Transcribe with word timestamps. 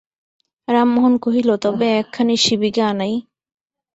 রামমোহন 0.67 1.13
কহিল, 1.23 1.49
তবে 1.63 1.87
একখানি 1.99 2.35
শিবিকা 2.45 2.83
আনাই। 2.91 3.13